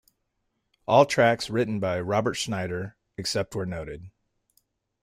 [0.87, 4.09] All tracks written by Robert Schneider except where noted.